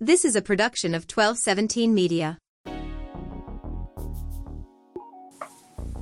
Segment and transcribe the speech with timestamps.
[0.00, 2.38] This is a production of 1217 Media.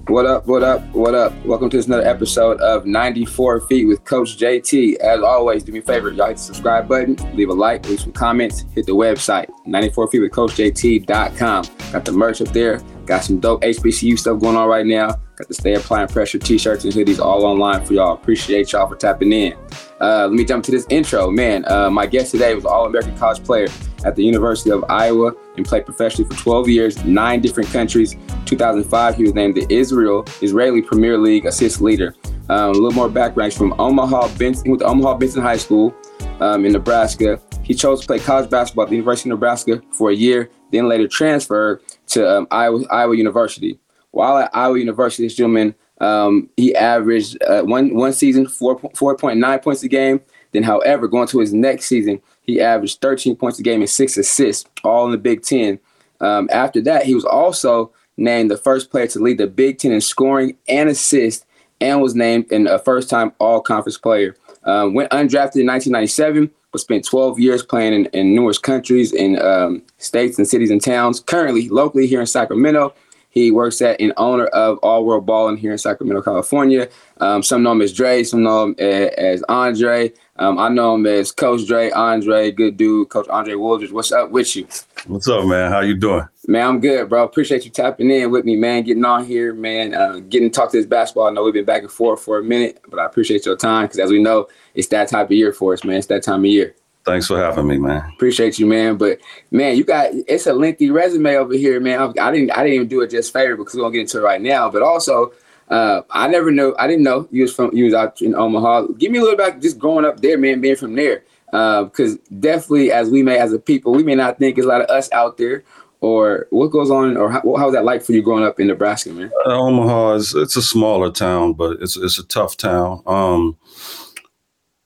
[0.09, 1.33] What up, what up, what up?
[1.47, 4.97] Welcome to another episode of 94 Feet with Coach JT.
[4.97, 8.01] As always, do me a favor, y'all hit the subscribe button, leave a like, leave
[8.01, 11.65] some comments, hit the website, 94 feet with Coach JT.com.
[11.91, 15.09] Got the merch up there, got some dope HBCU stuff going on right now.
[15.37, 18.15] Got the Stay Applying Pressure t-shirts and hoodies all online for y'all.
[18.15, 19.55] Appreciate y'all for tapping in.
[20.01, 21.31] Uh, let me jump to this intro.
[21.31, 23.69] Man, uh, my guest today was an All-American college player
[24.05, 28.17] at the University of Iowa and played professionally for 12 years, nine different countries.
[28.45, 32.15] 2005, he was named the Israel Israeli Premier League assist leader.
[32.49, 35.95] Um, a little more background he's from Omaha Benson, to Omaha Benson High School
[36.41, 37.41] um, in Nebraska.
[37.63, 40.89] He chose to play college basketball at the University of Nebraska for a year, then
[40.89, 43.79] later transferred to um, Iowa, Iowa University.
[44.11, 49.17] While at Iowa University, this gentleman um, he averaged uh, one one season four four
[49.17, 50.21] point nine points a game.
[50.53, 54.17] Then, however, going to his next season, he averaged 13 points a game and six
[54.17, 55.79] assists, all in the Big Ten.
[56.21, 59.93] Um, after that, he was also named the first player to lead the Big Ten
[59.93, 61.45] in scoring and assists,
[61.81, 64.35] and was named in a first-time All-Conference player.
[64.65, 69.41] Um, went undrafted in 1997, but spent 12 years playing in, in numerous countries, in
[69.41, 71.21] um, states and cities and towns.
[71.21, 72.93] Currently, locally here in Sacramento,
[73.37, 76.89] he works at and owner of All World Balling here in Sacramento, California.
[77.19, 80.11] Um, some know him as Dre, some know him as, as Andre.
[80.37, 83.93] Um, I know him as Coach Dre, Andre, good dude, Coach Andre Woolridge.
[83.93, 84.67] What's up with you?
[85.07, 85.71] What's up, man?
[85.71, 86.27] How you doing?
[86.47, 87.25] Man, I'm good, bro.
[87.25, 88.85] Appreciate you tapping in with me, man.
[88.85, 89.93] Getting on here, man.
[89.93, 91.27] Uh, getting to talk to this basketball.
[91.27, 93.85] I know we've been back and forth for a minute, but I appreciate your time
[93.85, 95.97] because, as we know, it's that type of year for us, man.
[95.97, 96.75] It's that time of year.
[97.07, 98.03] Thanks for having me, man.
[98.15, 98.97] Appreciate you, man.
[98.97, 99.21] But
[99.53, 102.13] man, you got it's a lengthy resume over here, man.
[102.19, 104.23] I, didn't I didn't even do it just favor because we're gonna get into it
[104.23, 104.69] right now.
[104.69, 105.33] But also,
[105.69, 108.89] uh, I never know I didn't know you was from you was out in Omaha.
[108.99, 111.23] Give me a little about just growing up there, man, being from there.
[111.53, 114.69] Because uh, definitely, as we may as a people, we may not think there's a
[114.69, 115.63] lot of us out there.
[116.01, 118.67] Or what goes on, or how, how was that like for you growing up in
[118.67, 119.31] Nebraska, man?
[119.47, 123.03] Uh, Omaha is it's a smaller town, but it's it's a tough town.
[123.07, 123.57] Um,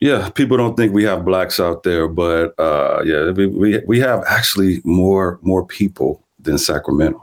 [0.01, 4.01] yeah, people don't think we have blacks out there, but uh, yeah, we, we we
[4.01, 7.23] have actually more more people than Sacramento,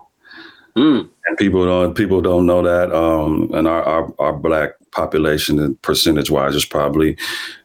[0.76, 1.10] mm.
[1.26, 2.94] and people don't people don't know that.
[2.94, 7.18] Um, and our, our our black population and percentage wise is probably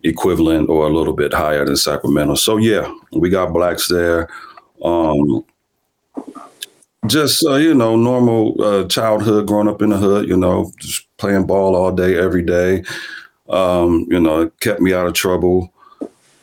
[0.03, 2.35] equivalent or a little bit higher than Sacramento.
[2.37, 4.29] So yeah, we got blacks there.
[4.83, 5.45] Um,
[7.07, 10.27] just uh, you know, normal uh, childhood, growing up in the hood.
[10.27, 12.83] You know, just playing ball all day, every day.
[13.53, 15.73] Um, you know, it kept me out of trouble.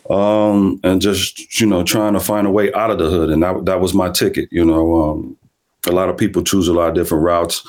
[0.09, 3.29] Um, and just, you know, trying to find a way out of the hood.
[3.29, 4.49] And that, that was my ticket.
[4.51, 5.37] You know, um,
[5.85, 7.67] a lot of people choose a lot of different routes.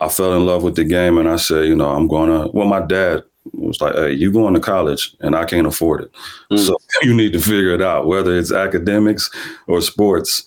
[0.00, 2.50] I fell in love with the game and I said, you know, I'm going to,
[2.52, 6.12] well, my dad was like, hey, you going to college and I can't afford it.
[6.50, 6.66] Mm.
[6.66, 9.30] So you need to figure it out, whether it's academics
[9.68, 10.44] or sports.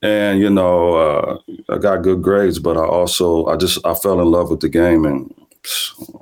[0.00, 1.38] And, you know, uh,
[1.68, 4.68] I got good grades, but I also, I just, I fell in love with the
[4.68, 5.34] game and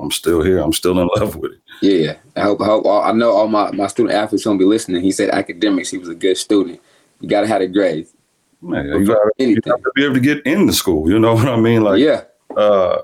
[0.03, 0.59] I'm still here.
[0.59, 1.61] I'm still in love with it.
[1.81, 2.61] Yeah, I hope.
[2.61, 5.03] I, hope all, I know all my, my student athletes gonna be listening.
[5.03, 5.91] He said academics.
[5.91, 6.81] He was a good student.
[7.21, 8.13] You gotta have the grades.
[8.61, 11.09] Man, you gotta, you gotta, be able to get into school.
[11.09, 11.83] You know what I mean?
[11.83, 12.25] Like, yeah.
[12.57, 13.03] Uh,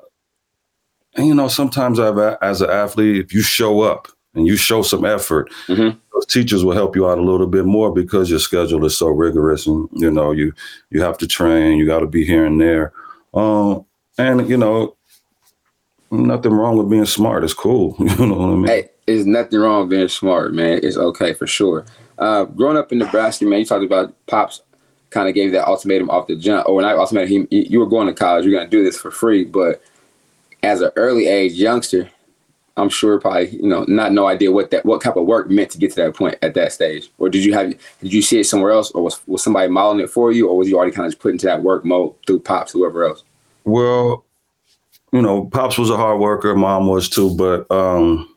[1.14, 4.82] and you know, sometimes I've, as an athlete, if you show up and you show
[4.82, 5.96] some effort, mm-hmm.
[6.12, 9.06] those teachers will help you out a little bit more because your schedule is so
[9.06, 10.52] rigorous, and you know, you
[10.90, 11.78] you have to train.
[11.78, 12.92] You got to be here and there.
[13.34, 13.84] Um,
[14.18, 14.96] and you know,
[16.10, 17.44] nothing wrong with being smart.
[17.44, 17.96] It's cool.
[18.18, 18.66] You know what I mean?
[18.66, 20.80] Hey, there's nothing wrong with being smart, man.
[20.82, 21.84] It's okay for sure.
[22.18, 24.62] Uh, growing up in Nebraska, man, you talked about pops
[25.10, 27.46] kind of gave that ultimatum off the jump, or not ultimatum.
[27.50, 29.44] He, you were going to college, you're going to do this for free.
[29.44, 29.82] But
[30.62, 32.10] as an early age youngster,
[32.76, 35.70] I'm sure probably you know not no idea what that what type of work meant
[35.72, 37.10] to get to that point at that stage.
[37.18, 37.70] Or did you have
[38.00, 40.56] did you see it somewhere else, or was was somebody modeling it for you, or
[40.56, 43.24] was you already kind of just put into that work mode through pops, whoever else?
[43.64, 44.24] Well,
[45.12, 48.28] you know, pops was a hard worker, mom was too, but um,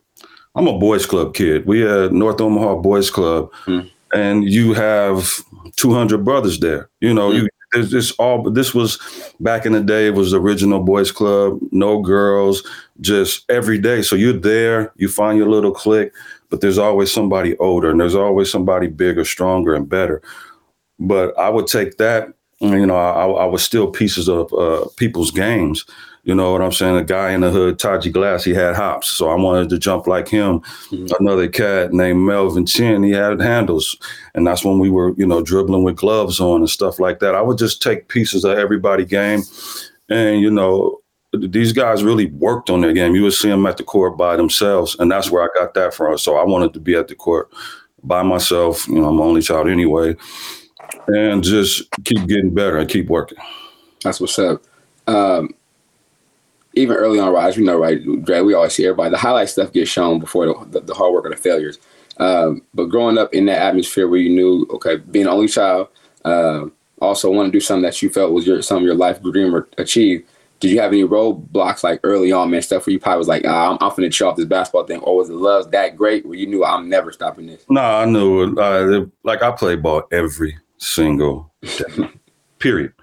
[0.55, 1.65] I'm a boys club kid.
[1.65, 3.89] We had North Omaha Boys Club, mm.
[4.13, 5.29] and you have
[5.77, 6.89] 200 brothers there.
[7.00, 7.41] You know, mm.
[7.44, 8.50] you there's this all.
[8.50, 9.00] This was
[9.39, 10.07] back in the day.
[10.07, 12.63] It was the original boys club, no girls,
[13.00, 14.01] just every day.
[14.01, 16.12] So you're there, you find your little clique,
[16.50, 20.21] but there's always somebody older, and there's always somebody bigger, stronger, and better.
[21.00, 22.33] But I would take that.
[22.59, 25.85] You know, I, I was still pieces of uh, people's games
[26.23, 26.97] you know what I'm saying?
[26.97, 29.07] A guy in the hood, Taji Glass, he had hops.
[29.07, 30.59] So I wanted to jump like him.
[30.59, 31.07] Mm-hmm.
[31.19, 33.97] Another cat named Melvin Chin, he had handles.
[34.35, 37.33] And that's when we were, you know, dribbling with gloves on and stuff like that.
[37.33, 39.41] I would just take pieces of everybody game.
[40.09, 41.00] And, you know,
[41.33, 43.15] these guys really worked on their game.
[43.15, 44.95] You would see them at the court by themselves.
[45.00, 46.17] And that's where I got that from.
[46.19, 47.50] So I wanted to be at the court
[48.03, 48.88] by myself.
[48.88, 50.15] You know, I'm an only child anyway.
[51.07, 53.38] and just keep getting better and keep working.
[54.03, 54.63] That's what's up.
[55.07, 55.53] Um,
[56.73, 59.73] even early on, as we know, right, Dre, we always see everybody, the highlight stuff
[59.73, 61.79] gets shown before the, the, the hard work or the failures.
[62.18, 65.88] Um, but growing up in that atmosphere where you knew, okay, being an only child,
[66.23, 66.65] uh,
[67.01, 69.56] also want to do something that you felt was your some of your life dream
[69.56, 70.25] or achieve.
[70.59, 72.62] Did you have any roadblocks like early on, man?
[72.62, 75.00] Stuff where you probably was like, ah, I'm, I'm finna chill off this basketball thing,
[75.00, 77.65] or was the love that great where you knew I'm never stopping this?
[77.67, 78.56] No, I knew.
[78.56, 82.09] Uh, like I play ball every single day.
[82.59, 82.94] Period.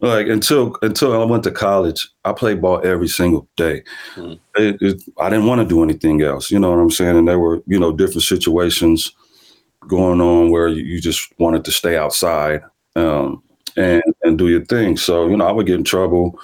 [0.00, 3.82] Like until until I went to college, I played ball every single day.
[4.14, 4.40] Mm.
[4.56, 6.50] It, it, I didn't want to do anything else.
[6.50, 7.18] You know what I'm saying?
[7.18, 9.12] And there were you know different situations
[9.86, 12.62] going on where you, just wanted to stay outside
[12.96, 13.42] um,
[13.76, 14.96] and and do your thing.
[14.96, 16.38] So you know I would get in trouble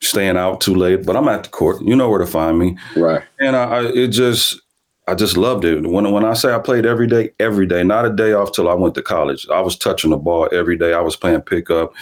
[0.00, 1.82] staying out too late, but I'm at the court.
[1.82, 2.78] You know where to find me.
[2.94, 3.22] Right.
[3.40, 4.60] And I, I it just
[5.08, 5.84] I just loved it.
[5.84, 8.68] When when I say I played every day, every day, not a day off till
[8.68, 9.48] I went to college.
[9.48, 10.92] I was touching the ball every day.
[10.94, 11.92] I was playing pickup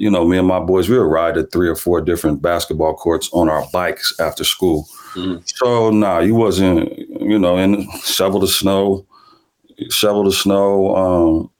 [0.00, 2.94] you know, me and my boys, we would ride at three or four different basketball
[2.94, 4.88] courts on our bikes after school.
[5.12, 5.42] Mm-hmm.
[5.44, 9.06] So nah, you wasn't, you know, and shovel the snow,
[9.90, 10.96] shovel the snow.
[10.96, 11.50] Um,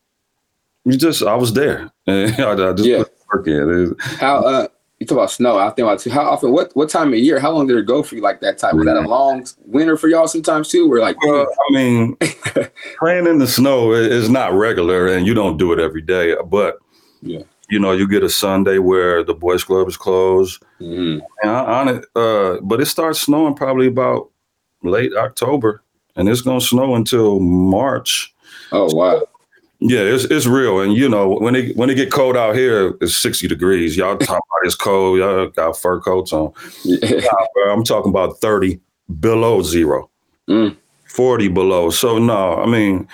[0.87, 1.93] you just, I was there.
[2.09, 3.03] I, I just yeah.
[3.31, 3.95] work in.
[4.01, 5.59] How uh, you talk about snow?
[5.59, 6.09] I think about too.
[6.09, 6.51] How often?
[6.51, 7.39] What what time of year?
[7.41, 8.73] How long did it go for you like that type?
[8.73, 10.89] Was that a long winter for y'all sometimes too?
[10.89, 12.17] We're like, uh, I mean,
[12.99, 16.79] playing in the snow is not regular, and you don't do it every day, but
[17.21, 20.63] yeah you know, you get a Sunday where the boys' club is closed.
[20.81, 21.25] Mm-hmm.
[21.43, 24.31] And on it, uh, but it starts snowing probably about
[24.83, 25.83] late October,
[26.17, 28.35] and it's gonna snow until March.
[28.73, 29.23] Oh wow!
[29.79, 32.97] Yeah, it's it's real, and you know when it when it get cold out here,
[33.01, 33.97] it's sixty degrees.
[33.97, 35.19] Y'all talking about it's cold.
[35.19, 36.53] Y'all got fur coats on.
[36.85, 37.21] Yeah.
[37.69, 38.81] I'm talking about thirty
[39.21, 40.11] below zero,
[40.49, 40.77] mm.
[41.07, 41.91] forty below.
[41.91, 43.09] So no, I mean,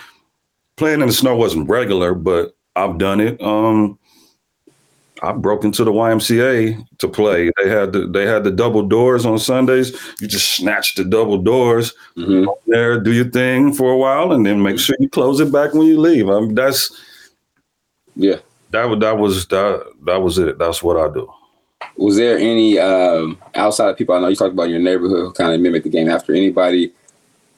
[0.77, 3.41] playing in the snow wasn't regular, but I've done it.
[3.41, 3.99] Um,
[5.23, 7.51] I broke into the YMCA to play.
[7.57, 9.97] They had the they had the double doors on Sundays.
[10.21, 12.47] You just snatch the double doors mm-hmm.
[12.67, 15.73] there, do your thing for a while, and then make sure you close it back
[15.73, 16.29] when you leave.
[16.29, 17.01] I mean, that's
[18.15, 18.37] yeah.
[18.71, 20.59] That that was that that was it.
[20.59, 21.33] That's what I do.
[21.97, 24.15] Was there any um, outside of people?
[24.15, 26.09] I know you talked about your neighborhood who kind of mimic the game.
[26.09, 26.93] After anybody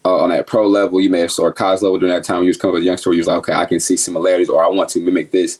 [0.05, 2.43] uh, on that pro level, you may have saw college level during that time.
[2.43, 3.13] You was coming with a youngster.
[3.13, 5.59] You was like, okay, I can see similarities, or I want to mimic this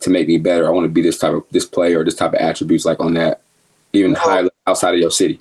[0.00, 0.66] to make me better.
[0.66, 3.00] I want to be this type of this player or this type of attributes like
[3.00, 3.42] on that
[3.92, 5.40] even high outside of your city.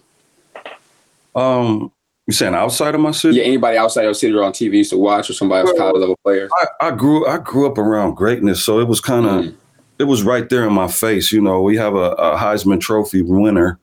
[1.36, 1.92] Um,
[2.26, 3.38] you saying outside of my city?
[3.38, 6.00] Yeah, anybody outside your city or on TV used to watch or somebody else college
[6.00, 6.50] level player.
[6.52, 9.56] I, I, grew I grew up around greatness, so it was kind of mm.
[10.00, 11.32] it was right there in my face.
[11.32, 13.80] You know, we have a, a Heisman Trophy winner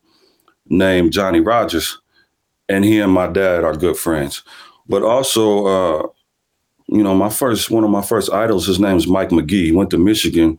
[0.67, 1.99] named Johnny Rodgers,
[2.69, 4.43] and he and my dad are good friends.
[4.87, 6.09] But also, uh,
[6.87, 9.67] you know, my first one of my first idols, his name is Mike McGee.
[9.67, 10.59] He went to Michigan,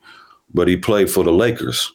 [0.53, 1.91] but he played for the Lakers.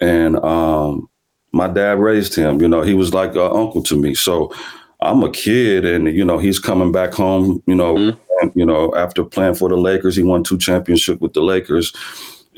[0.00, 1.08] And um,
[1.52, 2.60] my dad raised him.
[2.60, 4.14] You know, he was like an uncle to me.
[4.14, 4.52] So
[5.00, 7.62] I'm a kid, and you know, he's coming back home.
[7.66, 8.58] You know, mm-hmm.
[8.58, 11.92] you know, after playing for the Lakers, he won two championships with the Lakers,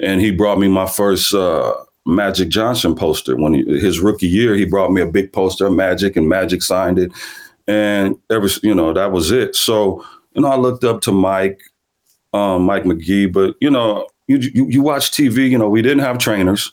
[0.03, 1.35] and he brought me my first.
[1.35, 1.75] Uh,
[2.09, 5.73] Magic Johnson poster when he, his rookie year, he brought me a big poster of
[5.73, 7.11] Magic, and Magic signed it,
[7.67, 9.57] and ever you know that was it.
[9.57, 10.05] So
[10.37, 11.61] you know, I looked up to Mike,
[12.35, 15.51] um, Mike McGee, but you know, you, you, you watch TV.
[15.51, 16.73] You know, we didn't have trainers,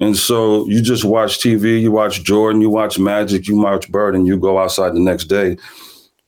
[0.00, 1.80] and so you just watch TV.
[1.80, 5.24] You watch Jordan, you watch Magic, you watch Bird, and you go outside the next
[5.24, 5.56] day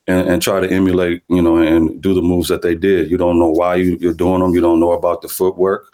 [0.09, 1.23] and, and try to emulate.
[1.29, 3.11] You know, and do the moves that they did.
[3.11, 4.53] You don't know why you, you're doing them.
[4.53, 5.87] You don't know about the footwork.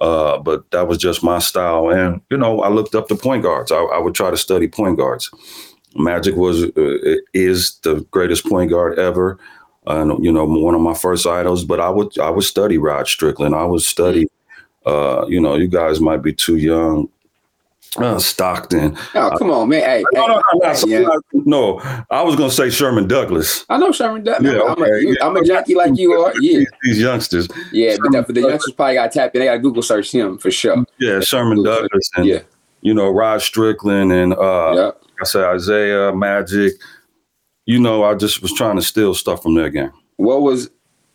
[0.00, 1.90] Uh, but that was just my style.
[1.90, 3.70] And, you know, I looked up the point guards.
[3.70, 5.30] I, I would try to study point guards.
[5.94, 9.38] Magic was uh, is the greatest point guard ever
[9.90, 11.64] uh, you know, one of my first idols.
[11.64, 13.54] But I would I would study Rod Strickland.
[13.54, 14.26] I would study.
[14.86, 17.08] Uh, you know, you guys might be too young.
[17.96, 18.96] Uh, Stockton.
[19.16, 19.82] Oh, come on, man.
[19.82, 21.08] Hey, no, no, no, no, yeah.
[21.32, 23.66] no, I was gonna say Sherman Douglas.
[23.68, 24.52] I know Sherman Douglas.
[24.52, 24.82] Yeah, okay.
[24.82, 25.26] I'm, a, yeah.
[25.26, 26.32] I'm a junkie like you are.
[26.40, 27.48] Yeah, these youngsters.
[27.72, 29.40] Yeah, Sherman but, the, the youngsters probably got tapped in.
[29.40, 30.84] They got Google search him for sure.
[31.00, 32.40] Yeah, Sherman Douglas and yeah.
[32.80, 35.02] you know Rod Strickland and uh, yep.
[35.20, 36.74] I said Isiah Magic
[37.70, 39.92] you know, I just was trying to steal stuff from their game.
[40.16, 40.70] What was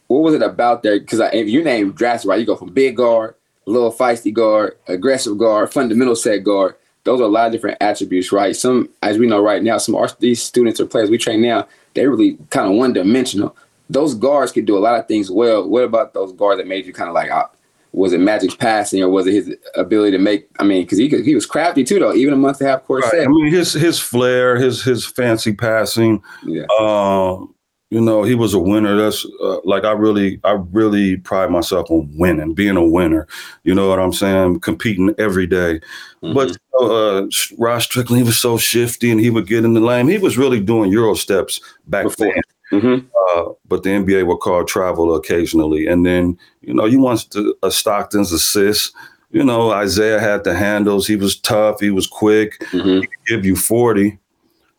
[0.07, 0.97] what was it about there?
[0.97, 3.35] Because if you name drafts right, you go from big guard,
[3.65, 6.75] little feisty guard, aggressive guard, fundamental set guard.
[7.03, 8.55] Those are a lot of different attributes, right?
[8.55, 11.67] Some, as we know right now, some of these students or players we train now,
[11.93, 13.53] they're really kind of one dimensional.
[13.89, 15.67] Those guards could do a lot of things well.
[15.67, 17.49] What about those guards that made you kind of like, ah,
[17.95, 20.47] was it Magic's passing or was it his ability to make?
[20.59, 22.13] I mean, because he he was crafty too, though.
[22.13, 23.23] Even a month and a half court right.
[23.23, 26.21] I mean, his his flair, his his fancy passing.
[26.43, 26.65] Yeah.
[26.79, 27.55] Um,
[27.91, 28.97] you know, he was a winner.
[28.97, 33.27] That's uh, like I really, I really pride myself on winning, being a winner.
[33.63, 34.59] You know what I'm saying?
[34.61, 35.79] Competing every day.
[36.21, 36.33] Mm-hmm.
[36.33, 40.07] But uh, Rod Strickland, he was so shifty, and he would get in the lane.
[40.07, 42.33] He was really doing Euro steps back Before.
[42.33, 42.41] then.
[42.71, 43.07] Mm-hmm.
[43.29, 47.71] Uh, but the NBA would call travel occasionally, and then you know you want a
[47.71, 48.93] Stockton's assist.
[49.31, 51.07] You know Isiah had the handles.
[51.07, 51.79] He was tough.
[51.79, 52.59] He was quick.
[52.71, 53.01] Mm-hmm.
[53.01, 54.17] He could give you forty.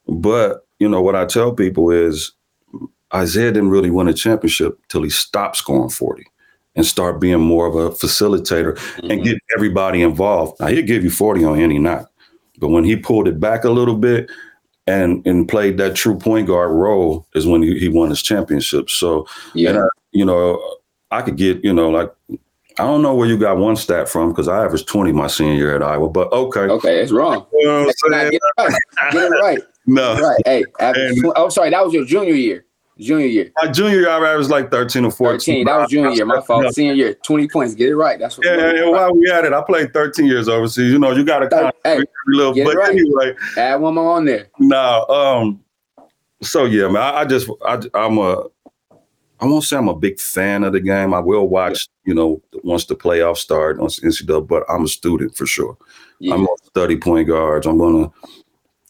[0.09, 2.33] But you know what I tell people is
[3.15, 6.25] Isiah didn't really win a championship till he stopped scoring 40
[6.75, 9.11] and start being more of a facilitator mm-hmm.
[9.11, 10.59] and get everybody involved.
[10.61, 12.07] Now he'll give you 40 on any night.
[12.59, 14.31] But when he pulled it back a little bit
[14.87, 18.91] and and played that true point guard role is when he, he won his championship.
[18.91, 20.77] So yeah, I, you know,
[21.11, 22.13] I could get, you know, like
[22.79, 25.55] I don't know where you got one stat from because I averaged 20 my senior
[25.55, 26.61] year at Iowa, but okay.
[26.61, 27.47] Okay, it's wrong.
[27.53, 29.13] You know get, it right.
[29.13, 29.59] get it right.
[29.89, 30.21] No.
[30.21, 30.43] right.
[30.45, 32.66] Hey, and, oh, sorry, that was your junior year.
[32.99, 33.53] Junior year.
[33.63, 35.39] My junior year, I averaged like 13 or 14.
[35.39, 35.65] 13.
[35.67, 36.25] That was junior year.
[36.25, 36.73] My fault.
[36.75, 37.75] Senior year, 20 points.
[37.75, 38.19] Get it right.
[38.19, 40.93] That's what Yeah, yeah while we at it, I played 13 years overseas.
[40.93, 42.91] You know, you got to kind of hey, little get but right.
[42.91, 43.35] anyway.
[43.59, 44.49] Add one more on there.
[44.59, 45.63] No, um,
[46.43, 48.45] so yeah, man, I, I just I I'm a
[49.41, 51.13] I won't say I'm a big fan of the game.
[51.13, 52.11] I will watch, yeah.
[52.11, 55.77] you know, once the playoffs start on NCAA, but I'm a student for sure.
[56.19, 56.35] Yeah.
[56.35, 57.67] I'm gonna study point guards.
[57.67, 58.11] I'm gonna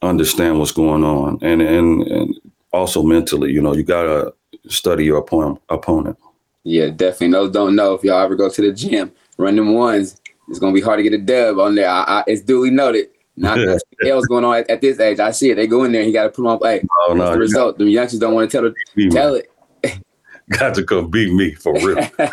[0.03, 1.39] understand what's going on.
[1.43, 2.41] And and and
[2.73, 4.33] also mentally, you know, you gotta
[4.69, 6.19] study your opponent.
[6.65, 7.33] Yeah, definitely.
[7.33, 10.21] Those don't know if y'all ever go to the gym, run them ones.
[10.49, 11.89] It's gonna be hard to get a dub on there.
[11.89, 13.09] I, I, it's duly noted.
[13.37, 15.21] Not what else going on at, at, this age.
[15.21, 15.57] I see it.
[15.57, 16.01] They go in there.
[16.01, 16.61] And he got to put them up.
[16.63, 17.79] Hey, oh, no, the result.
[17.79, 19.51] The youngsters don't want to tell the, tell it.
[20.51, 22.09] got to come beat me for real.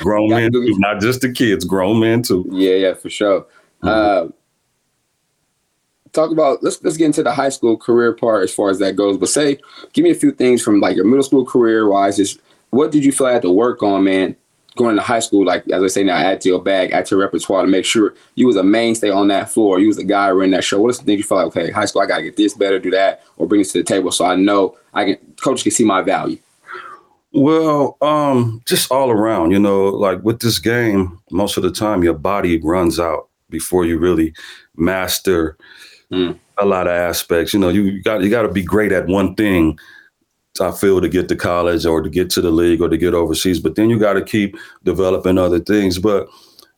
[0.00, 1.64] grown men too, not just the kids.
[1.64, 2.46] Grown men too.
[2.50, 3.42] Yeah, yeah, for sure.
[3.82, 3.88] Mm-hmm.
[3.88, 4.32] Uh,
[6.12, 8.96] talk about let's let's get into the high school career part as far as that
[8.96, 9.16] goes.
[9.16, 9.58] But say,
[9.92, 12.16] give me a few things from like your middle school career wise.
[12.16, 12.40] Just
[12.70, 14.36] what did you feel like had to work on, man,
[14.76, 15.44] going to high school?
[15.44, 17.84] Like as I say now, add to your bag, add to your repertoire to make
[17.84, 19.78] sure you was a mainstay on that floor.
[19.78, 20.80] You was the guy running that show.
[20.80, 21.46] What are some things you feel like?
[21.48, 23.84] Okay, high school, I gotta get this better, do that, or bring this to the
[23.84, 26.38] table so I know I can coach can see my value.
[27.34, 32.04] Well, um, just all around, you know, like with this game, most of the time
[32.04, 34.34] your body runs out before you really
[34.76, 35.56] master
[36.12, 36.38] mm.
[36.58, 37.52] a lot of aspects.
[37.52, 39.78] You know, you got you got to be great at one thing.
[40.60, 43.14] I feel to get to college or to get to the league or to get
[43.14, 45.98] overseas, but then you got to keep developing other things.
[45.98, 46.28] But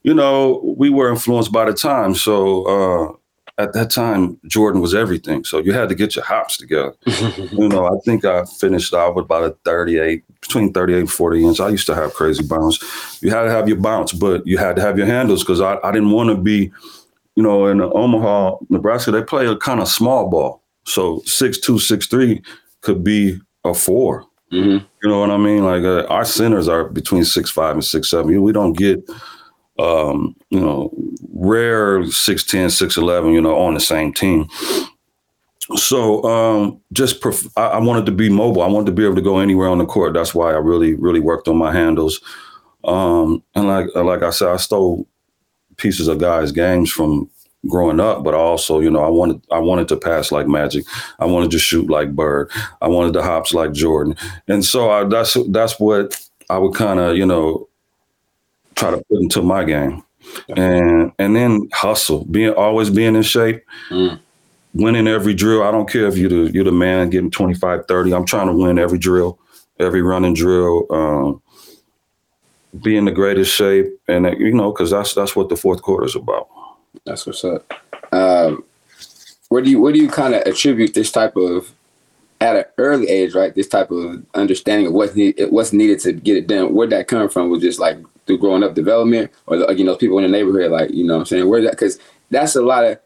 [0.03, 3.13] you know, we were influenced by the time, so uh,
[3.59, 5.45] at that time Jordan was everything.
[5.45, 6.95] So you had to get your hops together.
[7.07, 11.45] you know, I think I finished out with about a 38, between 38 and 40
[11.47, 11.61] inch.
[11.61, 13.23] I used to have crazy bounce.
[13.23, 15.79] You had to have your bounce, but you had to have your handles because I,
[15.83, 16.73] I didn't want to be
[17.37, 20.63] you know, in Omaha, Nebraska, they play a kind of small ball.
[20.85, 22.43] So six two, six three
[22.83, 24.85] could be a 4 mm-hmm.
[25.03, 25.65] You know what I mean?
[25.65, 28.43] Like uh, our centers are between six five and six seven.
[28.43, 29.09] We don't get,
[29.79, 30.93] um, you know,
[31.33, 33.33] rare six ten, six eleven.
[33.33, 34.49] You know, on the same team.
[35.77, 38.63] So um, just pref- I-, I wanted to be mobile.
[38.63, 40.13] I wanted to be able to go anywhere on the court.
[40.13, 42.21] That's why I really, really worked on my handles.
[42.85, 45.09] Um, and like like I said, I stole
[45.77, 47.31] pieces of guys' games from
[47.69, 50.85] growing up, but also, you know, I wanted I wanted to pass like Magic.
[51.19, 52.51] I wanted to shoot like Bird.
[52.81, 54.17] I wanted to hops like Jordan.
[54.49, 57.69] And so I, that's that's what I would kind of, you know,
[58.75, 60.03] try to put into my game.
[60.57, 63.63] And and then hustle, being always being in shape.
[63.91, 64.21] Mm.
[64.77, 65.63] Winning every drill.
[65.63, 68.13] I don't care if you're the you're the man getting 25, 30.
[68.13, 69.39] I'm trying to win every drill,
[69.79, 70.87] every running drill.
[70.91, 71.41] Um,
[72.83, 76.07] be in the greatest shape, and you know, because that's that's what the fourth quarter
[76.07, 76.49] is about.
[77.05, 77.73] That's what's up.
[78.13, 78.65] Um,
[79.49, 81.73] where do you where do you kind of attribute this type of
[82.41, 83.55] at an early age, right?
[83.55, 86.75] This type of understanding of what's need, what's needed to get it done.
[86.75, 87.51] Where'd that come from?
[87.51, 90.71] Was just like through growing up development, or the, you know, people in the neighborhood,
[90.71, 91.99] like you know, what I'm saying where that because
[92.31, 92.99] that's a lot of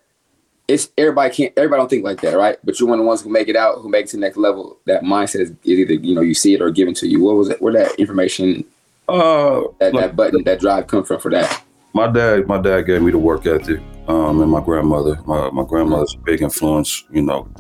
[0.67, 2.59] it's everybody can't everybody don't think like that, right?
[2.65, 4.79] But you're one of the ones who make it out, who makes the next level.
[4.87, 7.23] That mindset is either you know you see it or given to you.
[7.23, 7.61] What was it?
[7.61, 8.65] Where that information
[9.09, 11.65] uh, that, that button, that drive come from for that?
[11.95, 15.21] My dad, my dad gave me the work ethic, um, and my grandmother.
[15.27, 17.05] My, my grandmother's a big influence.
[17.11, 17.51] You know,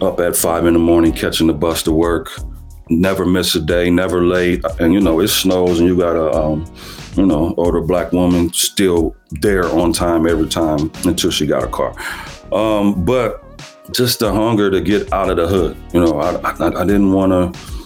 [0.00, 2.30] up at five in the morning, catching the bus to work,
[2.90, 4.62] never miss a day, never late.
[4.78, 6.72] And you know, it snows, and you got a, um,
[7.16, 11.68] you know, older black woman still there on time every time until she got a
[11.68, 11.94] car.
[12.52, 13.42] Um, but
[13.92, 15.76] just the hunger to get out of the hood.
[15.92, 17.79] You know, I, I, I didn't want to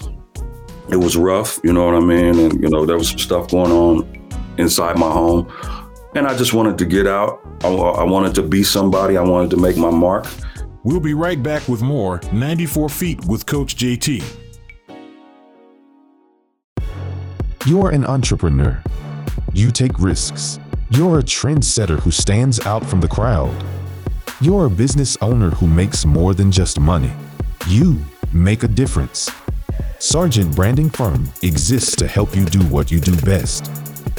[0.89, 2.39] it was rough, you know what I mean?
[2.39, 5.51] And, you know, there was some stuff going on inside my home.
[6.15, 7.41] And I just wanted to get out.
[7.63, 9.17] I, I wanted to be somebody.
[9.17, 10.27] I wanted to make my mark.
[10.83, 14.23] We'll be right back with more 94 Feet with Coach JT.
[17.65, 18.81] You're an entrepreneur.
[19.53, 20.59] You take risks.
[20.91, 23.55] You're a trendsetter who stands out from the crowd.
[24.39, 27.11] You're a business owner who makes more than just money.
[27.67, 27.99] You
[28.31, 29.31] make a difference.
[29.99, 33.71] Sargent Branding Firm exists to help you do what you do best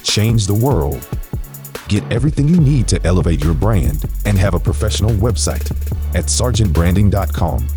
[0.03, 1.07] change the world.
[1.89, 5.71] Get everything you need to elevate your brand and have a professional website
[6.15, 7.69] at sargentbranding.com.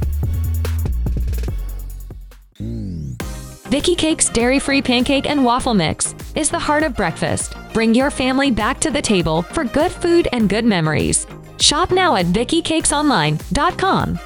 [3.69, 7.53] Vicky Cake's dairy free pancake and waffle mix is the heart of breakfast.
[7.71, 11.27] Bring your family back to the table for good food and good memories.
[11.59, 14.19] Shop now at VickyCakesOnline.com.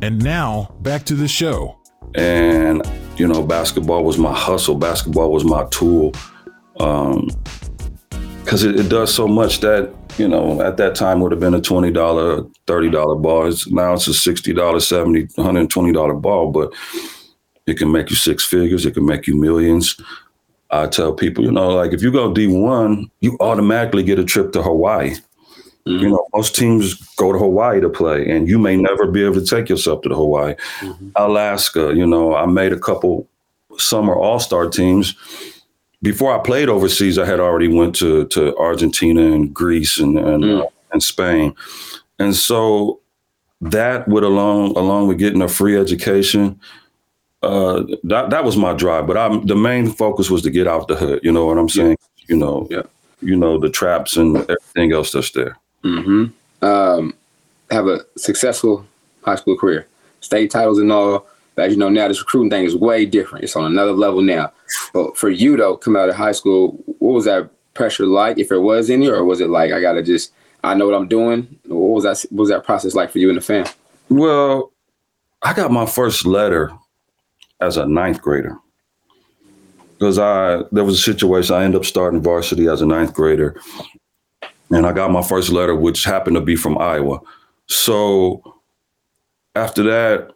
[0.00, 1.76] And now, back to the show.
[2.14, 2.82] And,
[3.16, 6.12] you know, basketball was my hustle, basketball was my tool.
[6.78, 7.28] Um,
[8.44, 11.52] because it, it, does so much that you know at that time would have been
[11.52, 11.92] a $20
[12.66, 13.46] $30 ball.
[13.46, 16.72] It's, now it's a $60 $70 $120 ball but
[17.66, 18.86] it can make you six figures.
[18.86, 20.00] It can make you millions.
[20.70, 24.52] I tell people you know like if you go d1 you automatically get a trip
[24.52, 25.16] to hawaii
[25.88, 26.02] mm-hmm.
[26.02, 29.34] you know most teams go to hawaii to play and you may never be able
[29.34, 31.08] to take yourself to the hawaii mm-hmm.
[31.16, 33.26] alaska you know i made a couple
[33.78, 35.14] summer all-star teams
[36.02, 40.44] before I played overseas, I had already went to to Argentina and Greece and and,
[40.44, 40.62] mm.
[40.62, 41.54] uh, and Spain,
[42.18, 43.00] and so
[43.60, 46.60] that would along along with getting a free education,
[47.42, 49.06] uh, that that was my drive.
[49.06, 51.20] But I'm the main focus was to get out the hood.
[51.22, 51.96] You know what I'm saying?
[52.18, 52.24] Yeah.
[52.28, 52.82] You know, yeah.
[53.20, 55.56] You know the traps and everything else that's there.
[55.84, 56.64] Mm-hmm.
[56.64, 57.14] Um,
[57.70, 58.86] have a successful
[59.22, 59.86] high school career,
[60.20, 61.26] state titles and all
[61.58, 63.44] as you know now, this recruiting thing is way different.
[63.44, 64.52] It's on another level now.
[64.92, 68.48] But for you though, coming out of high school, what was that pressure like, if
[68.48, 70.32] there was any, or was it like I gotta just
[70.64, 71.58] I know what I'm doing?
[71.66, 72.24] What was that?
[72.30, 73.66] What was that process like for you and the fam?
[74.08, 74.72] Well,
[75.42, 76.72] I got my first letter
[77.60, 78.56] as a ninth grader
[79.92, 83.60] because I there was a situation I ended up starting varsity as a ninth grader,
[84.70, 87.20] and I got my first letter, which happened to be from Iowa.
[87.66, 88.60] So
[89.54, 90.30] after that,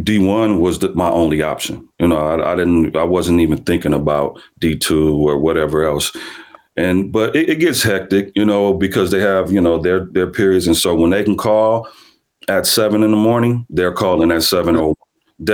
[0.00, 1.88] D1 was the, my only option.
[1.98, 6.16] You know, I, I, didn't, I wasn't even thinking about D2 or whatever else.
[6.76, 10.28] And but it, it, gets hectic, you know, because they have, you know, their their
[10.28, 11.88] periods, and so when they can call
[12.48, 14.94] at seven in the morning, they're calling at seven oh.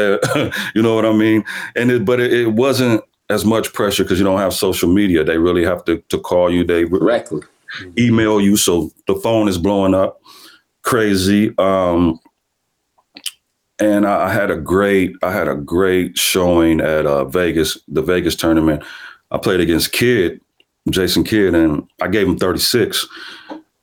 [0.75, 1.45] you know what I mean?
[1.75, 5.25] And it, but it, it wasn't as much pressure because you don't have social media.
[5.25, 6.65] They really have to to call you.
[6.65, 7.43] They directly
[7.99, 10.21] email you, so the phone is blowing up
[10.87, 11.53] crazy.
[11.59, 12.21] Um,
[13.79, 18.37] and I, had a great I had a great showing at uh, Vegas, the Vegas
[18.37, 18.83] tournament.
[19.31, 20.41] I played against Kidd,
[20.89, 23.07] Jason Kidd, and I gave him 36.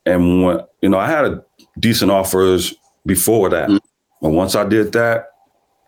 [0.06, 1.46] And when you know, I had a
[1.78, 2.74] decent offers
[3.06, 3.70] before that.
[3.70, 3.78] Mm-hmm.
[4.22, 5.33] But once I did that,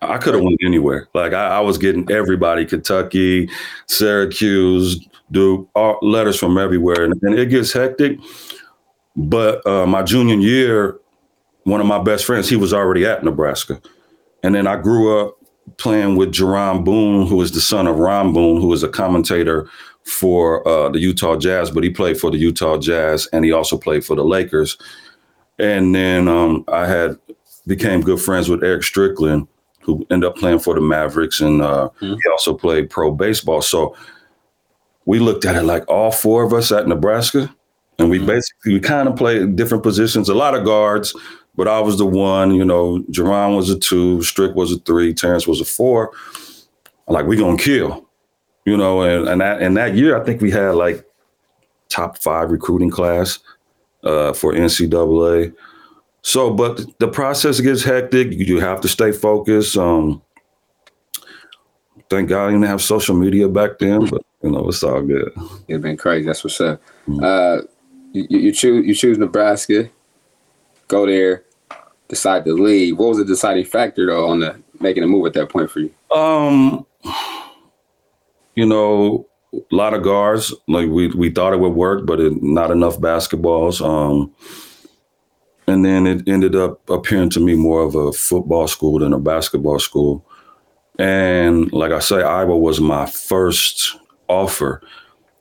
[0.02, 1.08] I could have went anywhere.
[1.14, 3.50] Like I, I, was getting everybody, Kentucky,
[3.88, 8.20] Syracuse, Duke, all, letters from everywhere, and, and it gets hectic.
[9.16, 11.00] But uh, my junior year,
[11.64, 13.82] one of my best friends, he was already at Nebraska.
[14.44, 15.38] And then I grew up
[15.78, 19.68] playing with Jaron Boone, who is the son of Ron Boone, who is a commentator
[20.04, 23.78] for uh, the Utah Jazz, but he played for the Utah Jazz and he also
[23.78, 24.78] played for the Lakers.
[25.58, 27.18] And then um, I had
[27.66, 29.48] became good friends with Erick Strickland,
[29.86, 32.16] who ended up playing for the Mavericks, and uh, mm-hmm.
[32.16, 33.62] he also played pro baseball.
[33.62, 33.96] So
[35.06, 37.54] we looked at it like all four of us at Nebraska,
[38.00, 38.28] and we mm-hmm.
[38.28, 41.16] basically we kind of played different positions, a lot of guards,
[41.56, 45.14] but I was the one, you know, Jaron was a two, Strick was a three,
[45.14, 46.12] Terrence was a four.
[47.08, 48.06] like, we gonna kill.
[48.66, 51.06] You know, and, and that and that year I think we had like
[51.90, 53.38] top five recruiting class
[54.04, 55.54] uh, for NCAA.
[56.26, 58.32] So, but the process gets hectic.
[58.32, 59.78] You have to stay focused.
[59.78, 60.24] Um,
[62.10, 65.32] thank God I didn't have social media back then, but you know, it's all good.
[65.68, 66.26] It's been crazy.
[66.26, 66.82] That's what's up.
[67.08, 67.24] Mm-hmm.
[67.24, 67.68] Uh,
[68.14, 69.88] you, you choose you choose Nebraska,
[70.88, 71.44] go there
[72.08, 72.98] decide to leave.
[72.98, 75.82] What was the deciding factor though on the making a move at that point for
[75.82, 75.94] you?
[76.12, 76.88] Um,
[78.56, 80.52] you know, a lot of guards.
[80.68, 83.80] Like we we thought it would work, but it, not enough basketballs.
[83.80, 84.34] Um,
[85.68, 89.20] and then it ended up appearing to me more of a football school than a
[89.20, 90.26] basketball school.
[91.00, 93.98] And like I say, Iowa was my first
[94.28, 94.82] offer.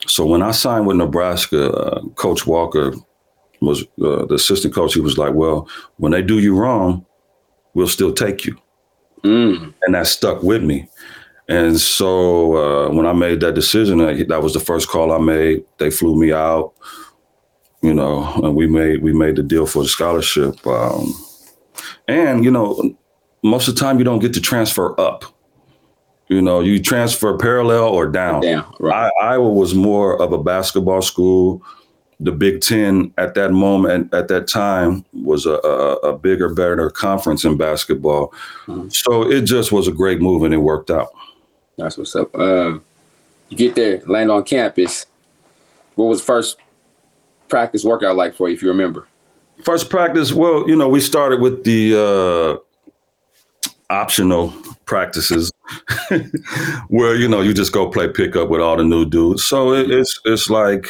[0.06, 2.94] So when I signed with Nebraska, uh, Coach Walker
[3.60, 4.94] was uh, the assistant coach.
[4.94, 7.06] He was like, "Well, when they do you wrong,
[7.74, 8.56] we'll still take you,"
[9.22, 9.72] mm.
[9.82, 10.88] and that stuck with me.
[11.48, 15.64] And so uh, when I made that decision, that was the first call I made.
[15.78, 16.72] They flew me out,
[17.84, 20.66] you know, and we made we made the deal for the scholarship.
[20.66, 21.12] Um,
[22.08, 22.96] and you know,
[23.42, 25.24] most of the time you don't get to transfer up.
[26.28, 28.40] you know, you transfer parallel or down.
[28.42, 29.12] Down, right.
[29.20, 31.62] I, Iowa was more of a basketball school.
[32.20, 36.88] The Big Ten at that moment, at that time, was a, a, a bigger, better
[36.88, 38.32] conference in basketball.
[38.66, 38.90] Mhm.
[38.94, 41.08] So it just was a great move, and it worked out.
[41.76, 42.34] That's what's up.
[42.34, 42.82] Um,
[43.50, 45.06] you get there, land on campus.
[45.96, 46.56] What was first
[47.54, 49.06] practice workout like for you, if you remember?
[49.64, 54.52] First practice, well, you know, we started with the uh, optional
[54.86, 55.52] practices
[56.88, 59.44] where you know you just go play pickup with all the new dudes.
[59.44, 60.88] So it, it's it's like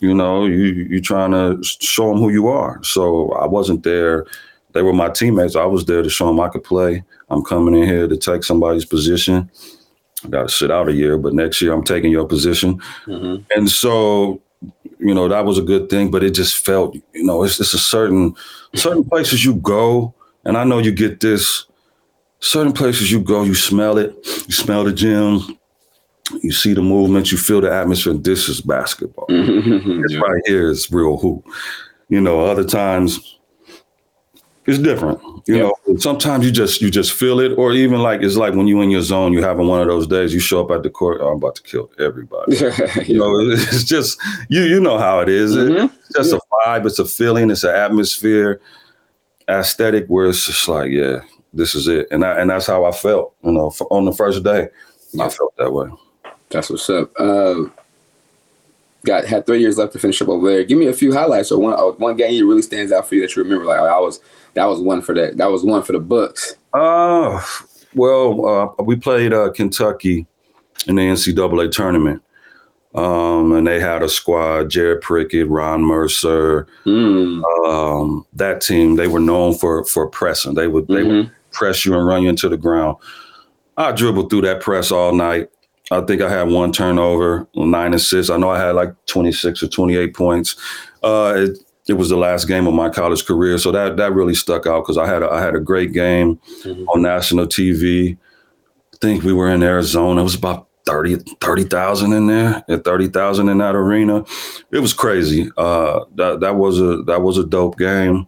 [0.00, 2.82] you know you you trying to show them who you are.
[2.82, 4.26] So I wasn't there;
[4.72, 5.54] they were my teammates.
[5.54, 7.04] I was there to show them I could play.
[7.30, 9.48] I'm coming in here to take somebody's position.
[10.24, 12.80] I got to sit out a year, but next year I'm taking your position.
[13.06, 13.44] Mm-hmm.
[13.54, 14.42] And so,
[15.08, 17.72] you know, that was a good thing, but it just felt, you know, it's it's
[17.72, 18.36] a certain
[18.74, 20.12] certain places you go,
[20.44, 21.64] and I know you get this.
[22.40, 24.14] Certain places you go, you smell it,
[24.46, 25.58] you smell the gym,
[26.42, 28.12] you see the movement, you feel the atmosphere.
[28.12, 29.26] This is basketball.
[29.30, 30.18] This yeah.
[30.20, 31.44] right here is real hoop.
[32.10, 33.37] You know, other times
[34.68, 35.18] it's different.
[35.46, 35.62] You Yeah.
[35.86, 38.82] know, sometimes you just you just feel it, or even like it's like when you're
[38.82, 41.18] in your zone, you having one of those days, you show up at the court,
[41.20, 42.56] oh, I'm about to kill everybody.
[43.06, 45.56] You know, it's just you you know how it is.
[45.56, 45.90] Mhm.
[46.06, 48.60] It's just a vibe, it's a feeling, it's an atmosphere,
[49.48, 51.20] aesthetic where it's just like, yeah,
[51.54, 52.06] this is it.
[52.10, 54.68] And I, and that's how I felt, you know, f- on the first day.
[55.18, 55.88] I felt that way.
[56.50, 57.10] That's what's up.
[57.18, 57.72] Um,
[59.06, 60.64] got had three years left to finish up over there.
[60.64, 63.14] Give me a few highlights or one uh, one game that really stands out for
[63.14, 63.64] you that you remember.
[63.64, 64.20] Like I was
[64.58, 65.36] that was one for that.
[65.36, 66.56] That was one for the Bucks.
[66.74, 67.40] Uh,
[67.94, 70.26] well, uh, we played uh, Kentucky
[70.86, 72.22] in the NCAA tournament.
[72.94, 77.42] Um, and they had a squad, Jared Prickett, Ron Mercer, Mm.
[77.68, 80.54] um, that team, they were known for for pressing.
[80.54, 81.30] They would they would Mhm.
[81.52, 82.96] press you and run you into the ground.
[83.76, 85.48] I dribbled through that press all night.
[85.90, 88.30] I think I had one turnover, nine assists.
[88.30, 90.56] I know I had like 26 or 28 points.
[91.02, 94.34] Uh, it, it was the last game of my college career, so that that really
[94.34, 96.84] stuck out because I had a, I had a great game Mhm.
[96.94, 98.16] on national TV.
[98.94, 100.20] I think we were in Arizona.
[100.20, 104.24] It was about 30 30,000 in there, and 30,000 in that arena.
[104.72, 105.50] It was crazy.
[105.56, 108.26] Uh, that that was a that was a dope game.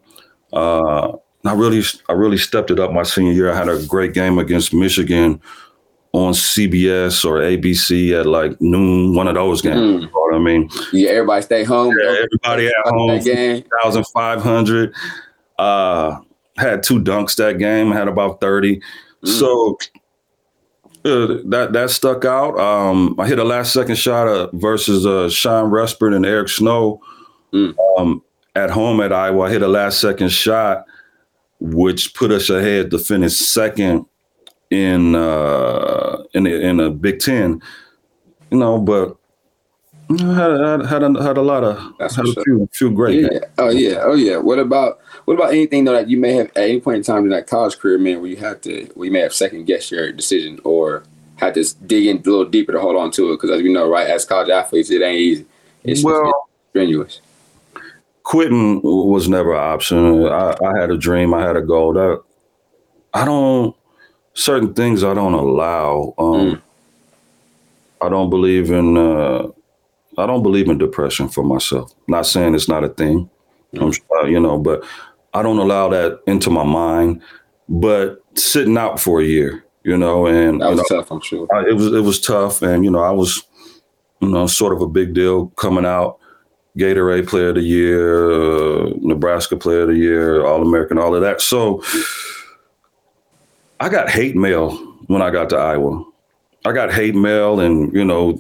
[0.53, 1.13] Uh,
[1.45, 3.51] I really I really stepped it up my senior year.
[3.51, 5.41] I had a great game against Michigan
[6.13, 9.77] on CBS or ABC at like noon, one of those games.
[9.79, 10.01] Mm.
[10.01, 10.69] You know what I mean?
[10.93, 11.95] Yeah, everybody stay home.
[11.99, 13.19] Yeah, everybody at home.
[13.21, 13.63] Game.
[13.85, 14.95] 1,500.
[15.59, 16.21] Uh,
[16.57, 17.91] had two dunks that game.
[17.93, 18.77] Had about 30.
[18.77, 19.29] Mm.
[19.29, 19.79] So
[21.05, 22.59] uh, that that stuck out.
[22.59, 27.01] Um, I hit a last second shot uh, versus uh, Shawn Respert and Eric Snow
[27.53, 27.75] Mm.
[27.99, 28.23] um,
[28.55, 29.47] at home at Iowa.
[29.47, 30.85] I hit a last second shot,
[31.59, 34.07] which put us ahead to finish second
[34.71, 37.61] in uh, in the, in a Big Ten.
[38.51, 39.17] You know, but
[40.19, 42.45] had, had had a, had a lot of That's had a up.
[42.45, 43.21] few few great.
[43.23, 43.39] Yeah.
[43.59, 43.99] Oh yeah.
[44.03, 44.37] Oh yeah.
[44.39, 47.25] What about what about anything though that you may have at any point in time
[47.25, 49.91] in that college career, man, where you had to, where you may have second guessed
[49.93, 51.05] your decision or
[51.37, 53.37] had to dig in a little deeper to hold on to it?
[53.37, 55.47] Because as we know, right, as college athletes, it ain't easy.
[55.85, 57.21] It's, Well- strenuous.
[58.25, 60.27] quitting was never an option.
[60.27, 61.33] I, I had a dream.
[61.35, 61.93] I had a goal.
[61.95, 62.23] That
[63.15, 63.75] I don't
[64.41, 66.15] certain things I don't allow.
[66.19, 66.61] Um, Mm.
[68.03, 68.97] I don't believe in.
[68.97, 69.49] Uh,
[70.17, 71.93] I don't believe in depression for myself.
[72.09, 73.29] Not saying it's not a thing.
[73.79, 74.83] I'm, uh, you know, but
[75.35, 77.21] I don't allow that into my mind.
[77.69, 81.47] But sitting out for a year, you know, and That you know, tough, I'm sure.
[81.55, 83.43] I, it was it was tough, and you know I was,
[84.21, 86.19] you know, sort of a big deal coming out.
[86.79, 91.21] Gatorade Player of the Year, uh, Nebraska Player of the Year, All American, all of
[91.21, 91.41] that.
[91.43, 91.83] So
[93.81, 96.05] I got hate mail when I got to Iowa.
[96.67, 98.39] I got hate mail and you know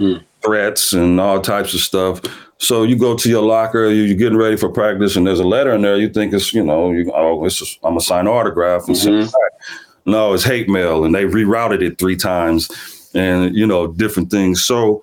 [0.00, 0.22] Mm.
[0.42, 2.20] threats and all types of stuff.
[2.58, 5.44] So you go to your locker, you- you're getting ready for practice, and there's a
[5.46, 5.96] letter in there.
[5.96, 9.00] You think it's you know, you, oh, it's just, I'm gonna sign autograph and it
[9.00, 9.24] Mhm.
[9.26, 9.52] back.
[10.06, 12.68] No, it's hate mail, and they rerouted it three times,
[13.14, 14.64] and you know different things.
[14.64, 15.02] So,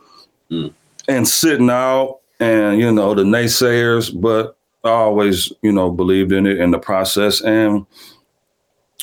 [0.52, 0.72] Mm.
[1.08, 6.46] and sitting out, and you know the naysayers, but I always you know believed in
[6.48, 7.86] it in the process, and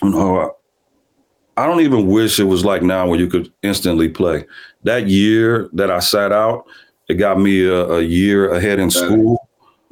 [0.02, 0.52] you know
[1.56, 4.44] I don't even wish it was like now where you could instantly play.
[4.84, 6.66] That year that I sat out,
[7.08, 9.38] it got me a, a year ahead in school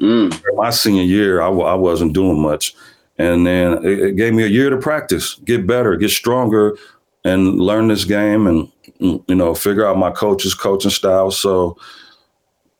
[0.01, 0.37] Mm.
[0.57, 2.75] my senior year, I, I wasn't doing much.
[3.17, 6.77] And then it, it gave me a year to practice, get better, get stronger,
[7.25, 11.31] and learn this game and, mm, you know, figure out my coach's coaching style.
[11.31, 11.77] So,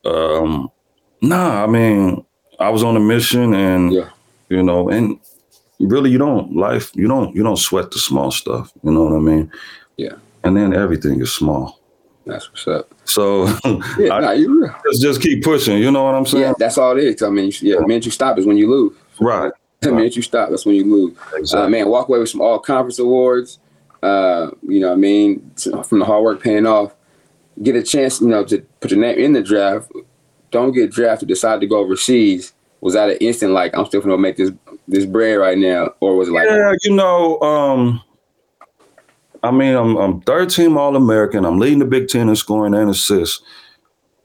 [0.03, 0.69] um,
[1.21, 2.25] nah, I mean,
[2.59, 4.09] I was on a mission and, Yeah.
[4.49, 5.17] you know, and
[5.79, 8.71] really you don't life, you don't, you don't sweat the small stuff.
[8.83, 9.51] You know what I mean?
[9.97, 10.13] Yeah.
[10.43, 11.79] And then everything is small.
[12.25, 12.93] That's what's up.
[13.05, 13.45] So
[13.99, 15.77] Yeah, I nah, just, just keep pushing.
[15.77, 16.43] You know what I'm saying?
[16.43, 17.21] Yeah, that's all it is.
[17.21, 18.97] I mean, yeah, the minute you stop is when you lose.
[19.19, 19.51] Right.
[19.81, 21.53] The minute you stop, that's when you lose.
[21.53, 23.59] Uh, man, walk away with some all conference awards.
[24.01, 25.51] Uh, you know what I mean?
[25.83, 26.95] From the hard work paying off.
[27.61, 29.91] Get a chance, you know, to put your name in the draft.
[30.49, 32.53] Don't get drafted, decide to go overseas.
[32.85, 34.51] Was that an instant like I'm still gonna make this
[34.87, 35.95] this bread right now?
[36.01, 37.99] Or was it like Yeah, you know, um,
[39.41, 41.45] I mean, I'm I'm third team All American.
[41.45, 43.41] I'm leading the Big Ten in scoring and assists,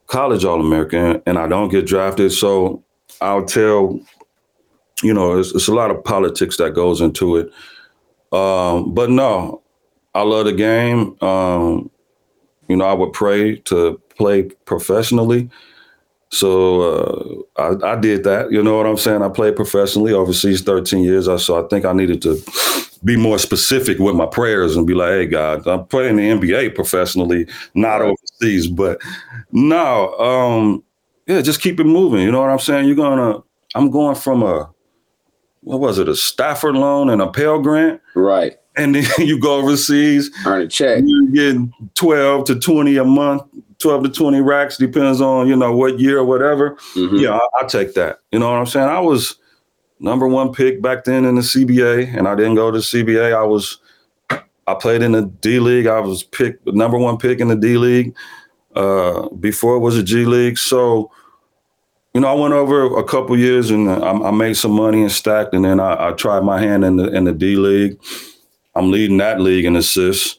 [0.09, 2.33] college All American, and I don't get drafted.
[2.33, 2.85] So
[3.23, 3.99] I'll tell,
[5.03, 7.51] you know, it's, it's a lot of politics that goes into it.
[8.31, 9.63] Um, but no,
[10.15, 11.17] I love the game.
[11.23, 11.91] Um,
[12.69, 15.49] you know, I would pray to play professionally.
[16.31, 18.53] So uh, I, I did that.
[18.53, 19.23] You know what I'm saying?
[19.23, 21.29] I played professionally overseas 13 years.
[21.29, 22.41] I so I think I needed to
[23.05, 26.75] be more specific with my prayers and be like, "Hey God, I'm playing the NBA
[26.75, 29.01] professionally, not overseas." But
[29.51, 30.85] no, um,
[31.27, 32.21] yeah, just keep it moving.
[32.21, 32.87] You know what I'm saying?
[32.87, 33.41] You're gonna.
[33.75, 34.71] I'm going from a
[35.63, 36.09] what was it?
[36.09, 38.57] A Stafford loan and a Pell Grant, right?
[38.77, 40.31] and then you go overseas.
[40.47, 41.03] Earn a check.
[41.05, 43.43] You're getting 12 to 20 a month,
[43.81, 46.77] 12 to 20 racks, depends on, you know, what year or whatever.
[46.95, 47.21] Mhm.
[47.21, 48.21] Yeah, I, I take that.
[48.31, 48.89] You know what I'm saying?
[48.89, 49.37] I was
[49.99, 53.35] number one pick back then in the CBA, and I didn't go to the CBA.
[53.35, 53.79] I was,
[54.67, 55.87] I played in the D League.
[55.87, 58.15] I was picked number one pick in the D League
[58.77, 60.59] uh, before it was a G League.
[60.59, 61.11] So,
[62.15, 65.11] you know, I went over a couple years and I, I made some money and
[65.13, 67.99] stacked, and then I, I tried my hand in the in the D League.
[68.77, 70.39] I'm leading that league in assists,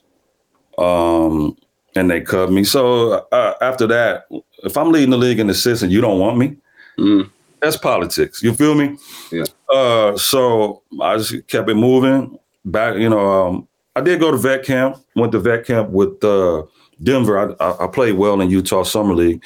[0.78, 1.58] um,
[1.96, 2.64] and they cut me.
[2.64, 4.26] So uh, after that,
[4.64, 6.56] if I'm leading the league in assists and you don't want me,
[6.98, 7.30] Mhm.
[7.62, 8.42] that's politics.
[8.44, 8.98] You feel me?
[9.32, 9.44] Yeah.
[9.74, 12.38] Uh, so I just kept it moving.
[12.66, 14.98] Back, you know, um, I did go to vet camp.
[15.16, 16.64] Went to vet camp with uh,
[17.02, 17.56] Denver.
[17.60, 19.44] I, I, I played well in Utah Summer League,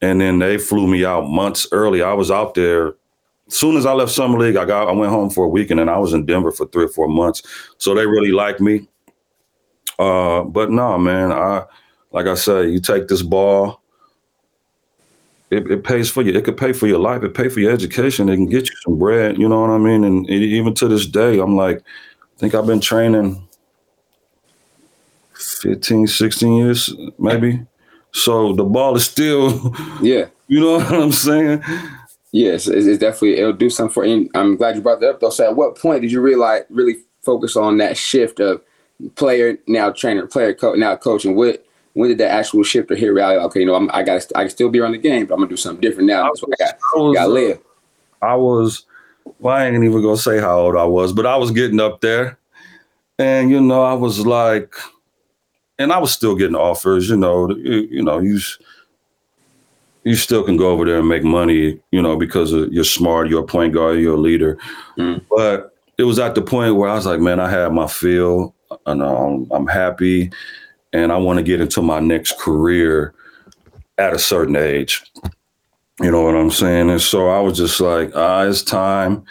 [0.00, 2.02] and then they flew me out months early.
[2.02, 2.94] I was out there.
[3.48, 5.78] As soon as I left summer league, I got I went home for a weekend,
[5.80, 7.42] and I was in Denver for three or four months.
[7.78, 8.88] So they really liked me.
[9.98, 11.64] Uh, but no, man, I
[12.12, 13.80] like I say, you take this ball,
[15.50, 16.32] it, it pays for you.
[16.32, 17.22] It could pay for your life.
[17.22, 18.28] It pay for your education.
[18.28, 19.38] It can get you some bread.
[19.38, 20.02] You know what I mean?
[20.04, 23.46] And it, even to this day, I'm like, I think I've been training
[25.34, 27.64] 15, 16 years, maybe.
[28.12, 30.26] So the ball is still, Yeah.
[30.48, 31.62] you know what I'm saying?
[32.32, 34.04] Yes, it's, it's definitely it'll do something for.
[34.04, 35.20] And I'm glad you brought that up.
[35.20, 38.62] Though, so at what point did you realize really focus on that shift of
[39.14, 41.36] player now trainer, player coach now coaching?
[41.36, 43.40] What when did that actual shift or hit reality?
[43.46, 45.40] Okay, you know, I'm, I got I can still be around the game, but I'm
[45.40, 46.24] gonna do something different now.
[46.24, 46.74] That's what I got.
[46.74, 47.58] I was, Got live.
[48.22, 48.84] I was,
[49.38, 52.00] well, I ain't even gonna say how old I was, but I was getting up
[52.00, 52.38] there,
[53.18, 54.74] and you know, I was like,
[55.78, 57.08] and I was still getting offers.
[57.08, 58.40] You know, you, you know, you
[60.04, 61.80] you still can go over there and make money.
[61.90, 64.58] You know, because of, you're smart, you're a point guard, you're a leader.
[64.98, 65.24] Mm.
[65.30, 68.54] But it was at the point where I was like, man, I have my feel,
[68.86, 70.30] and um, I'm happy,
[70.92, 73.14] and I want to get into my next career
[73.98, 75.02] at a certain age.
[76.00, 76.90] You know what I'm saying?
[76.90, 79.24] And so I was just like, ah, it's time.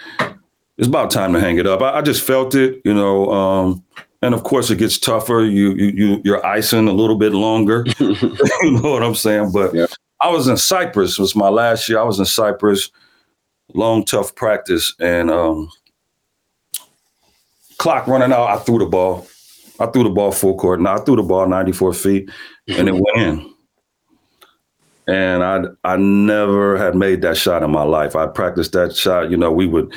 [0.78, 1.82] It's about time to hang it up.
[1.82, 3.32] I, I just felt it, you know.
[3.32, 3.84] Um,
[4.22, 5.42] and of course, it gets tougher.
[5.42, 7.86] You you you you're icing a little bit longer.
[8.00, 9.52] you know what I'm saying?
[9.52, 9.86] But Yeah.
[10.20, 11.20] I was in Cyprus.
[11.20, 12.00] It was my last year.
[12.00, 12.90] I was in Cyprus.
[13.74, 15.70] Long, tough practice, and um,
[17.78, 18.48] clock running out.
[18.48, 19.28] I threw the ball.
[19.80, 20.80] I threw the ball full court.
[20.82, 22.30] Now I threw the ball 94 feet,
[22.68, 23.52] and it went in
[25.08, 28.16] and I I never had made that shot in my life.
[28.16, 29.30] I practiced that shot.
[29.30, 29.94] You know, we would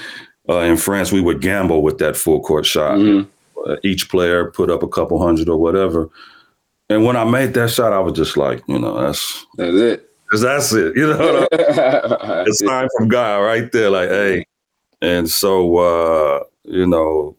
[0.49, 2.99] uh, in France we would gamble with that full court shot.
[2.99, 3.27] Mhm.
[3.67, 6.09] Uh, each player put up a couple hundred or whatever.
[6.91, 10.11] And when I made that shot, I was just like, you know, that's That's it.
[10.31, 10.95] 'cause that's it.
[10.97, 12.67] You know, it's I a That's it.
[12.67, 14.45] sign from God right there, like, hey.
[15.01, 17.35] And so, uh, you know,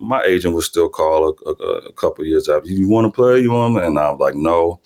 [0.00, 1.52] my agent would still call a, a,
[1.88, 2.68] a couple years after.
[2.70, 3.40] You want to play?
[3.40, 3.76] You want?
[3.84, 4.80] And I was like, no.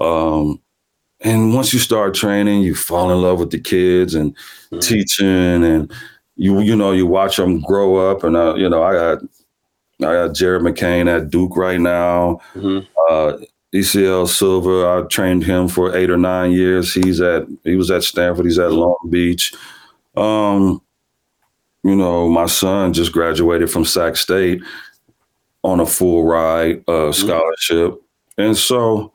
[0.00, 0.60] Um,
[1.20, 4.36] and once you start training, you fall in love with the kids and
[4.72, 4.80] Mhm.
[4.82, 5.92] teaching, and
[6.36, 8.24] you you know you watch them grow up.
[8.24, 9.18] And uh, you know, I got
[10.00, 12.40] I got Jared McCain at Duke right now.
[12.54, 12.86] Mhm.
[13.08, 13.36] Uh,
[13.74, 16.92] ECL Silver, I trained him for eight or nine years.
[16.92, 18.46] He's at he was at Stanford.
[18.46, 19.54] He's at Long Beach.
[20.16, 20.80] Um,
[21.84, 24.62] you know, my son just graduated from Sac State
[25.62, 28.00] on a full ride uh, scholarship,
[28.38, 29.12] and so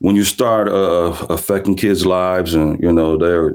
[0.00, 3.54] when you start uh, affecting kids' lives, and you know their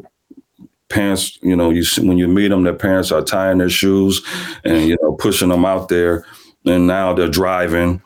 [0.89, 4.21] parents, you know, you when you meet them, their parents are tying their shoes
[4.63, 6.25] and you know pushing them out there,
[6.65, 8.01] and now they're driving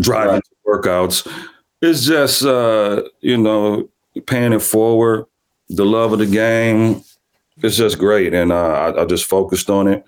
[0.00, 0.42] driving Right.
[0.44, 1.44] to workouts.
[1.82, 3.88] It's just uh, you know
[4.26, 5.26] paying it forward,
[5.68, 7.02] the love of the game.
[7.62, 10.04] It's just great, and uh, I, I just focused on it,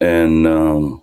[0.00, 1.02] and um,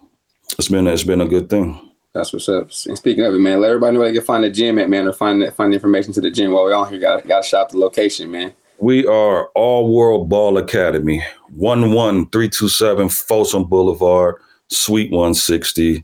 [0.58, 1.92] it's been it's been a good thing.
[2.14, 2.70] That's what's up.
[2.86, 4.90] And speaking of it, man, let everybody know where they can find the gym at,
[4.90, 7.00] man, or find that find the information to the gym while we're on here.
[7.00, 8.54] Got got to shop the location, man.
[8.80, 11.24] We are All World Ball Academy,
[11.56, 14.36] 11327 Folsom Boulevard,
[14.68, 16.04] Suite 160.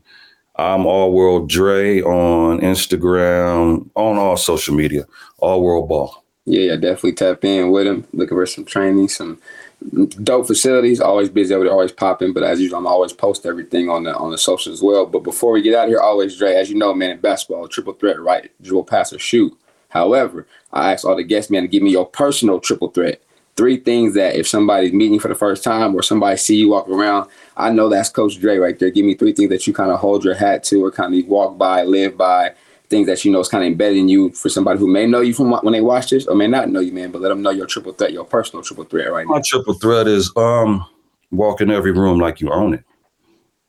[0.56, 5.06] I'm All World Dre on Instagram, on all social media,
[5.38, 6.19] All World Ball.
[6.50, 8.08] Yeah, definitely tap in with him.
[8.12, 9.38] Looking for some training, some
[10.24, 11.00] dope facilities.
[11.00, 12.32] Always busy over there, always popping.
[12.32, 15.06] But as usual, I'm always post everything on the on the socials as well.
[15.06, 17.92] But before we get out here, always Dre, as you know, man, in basketball, triple
[17.92, 18.50] threat, right?
[18.60, 19.56] Dribble, pass, or shoot.
[19.90, 23.22] However, I ask all the guests, man, to give me your personal triple threat.
[23.56, 26.88] Three things that if somebody's meeting for the first time or somebody see you walk
[26.88, 28.90] around, I know that's Coach Dre right there.
[28.90, 31.28] Give me three things that you kind of hold your hat to or kind of
[31.28, 32.54] walk by, live by,
[32.90, 35.20] things that you know is kind of embedded in you for somebody who may know
[35.20, 37.10] you from when they watch this or may not know you, man.
[37.10, 39.34] But let them know your triple threat, your personal triple threat right now.
[39.34, 40.84] My triple threat is um
[41.30, 42.84] walk in every room like you own it.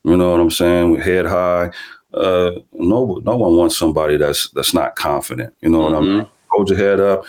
[0.04, 0.92] You know what I'm saying?
[0.92, 1.72] With head high.
[2.14, 5.54] Uh no no one wants somebody that's that's not confident.
[5.62, 6.28] You know what I mean?
[6.48, 7.24] Hold your head up,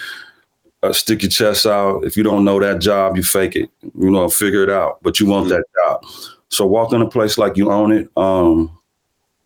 [0.83, 2.05] uh, stick your chest out.
[2.05, 3.71] If you don't know that job, you fake it.
[3.83, 4.99] You know, figure it out.
[5.03, 6.05] But you want that job.
[6.49, 8.11] So walk in a place like you own it.
[8.17, 8.77] Um,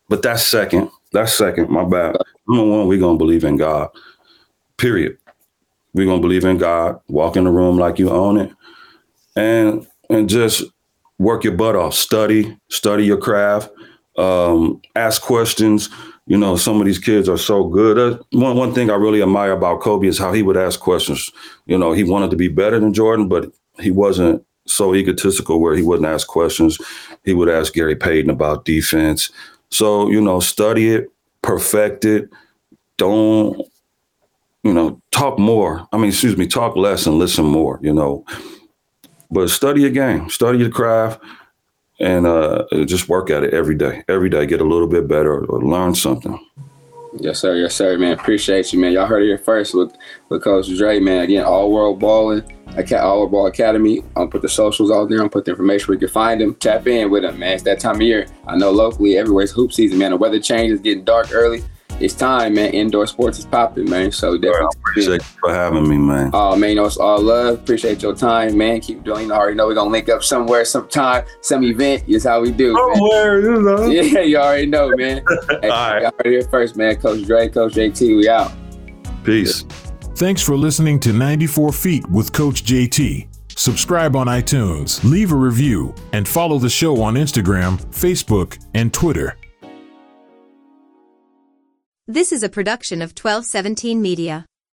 [0.08, 0.90] but that's second.
[1.12, 1.68] That's second.
[1.68, 2.16] My bad.
[2.48, 3.88] Number one, we're gonna believe in God.
[4.76, 5.18] Period.
[5.94, 7.00] We're gonna believe in God.
[7.08, 8.52] Walk in the room like you own it,
[9.34, 10.64] and and just
[11.18, 11.94] work your butt off.
[11.94, 13.70] Study, study your craft.
[14.16, 15.88] Um, ask questions.
[16.28, 17.98] You know, some of these kids are so good.
[17.98, 21.30] Uh, one one thing I really admire about Kobe is how he would ask questions.
[21.66, 25.76] You know, he wanted to be better than Jordan, but he wasn't so egotistical where
[25.76, 26.78] he wouldn't ask questions.
[27.24, 29.30] He would ask Gary Payton about defense.
[29.70, 31.08] So, you know, study it,
[31.46, 32.28] perfect it.
[32.98, 33.56] Don't,
[34.62, 35.86] you know, talk more.
[35.92, 38.24] I mean, excuse me, talk less and listen more, you know.
[39.30, 41.22] But study your game, study your craft,
[42.00, 44.02] and uh, just work at it every day.
[44.08, 46.38] Every day, get a little bit better or learn something.
[47.18, 47.56] Yes, sir.
[47.56, 48.12] Yes, sir, man.
[48.12, 48.92] Appreciate you, man.
[48.92, 49.96] Y'all heard it here first with,
[50.28, 51.22] with Coach Dre, man.
[51.22, 52.42] Again, All World Balling,
[52.92, 54.02] All World Ball Academy.
[54.16, 55.22] I'll put the socials out there.
[55.22, 56.54] I'll put the information where you can find them.
[56.56, 57.54] Tap in with them, man.
[57.54, 58.26] It's that time of year.
[58.46, 60.10] I know locally, everywhere it's hoop season, man.
[60.10, 61.62] The weather changes, getting dark early.
[61.98, 62.74] It's time, man.
[62.74, 64.12] Indoor sports is popping, man.
[64.12, 64.66] So I definitely.
[64.80, 66.30] appreciate you for having me, man.
[66.34, 67.54] Oh man, you know it's all love.
[67.54, 68.80] Appreciate your time, man.
[68.80, 69.22] Keep doing.
[69.22, 72.04] You know, already know we're gonna link up somewhere, sometime, some event.
[72.06, 72.74] Is how we do.
[72.74, 72.94] man.
[72.96, 73.86] Somewhere, you know.
[73.96, 75.22] Yeah, you already know, man.
[75.62, 76.02] Hey, All right.
[76.02, 76.96] Y'all heard here first, man.
[76.96, 78.52] Coach Dre, Coach JT, we out.
[79.24, 79.62] Peace.
[80.16, 83.26] Thanks for listening to 94 Feet with Coach JT.
[83.48, 89.36] Subscribe on iTunes, leave a review, and follow the show on Instagram, Facebook, and Twitter.
[92.08, 94.46] This is a production of 1217 Media.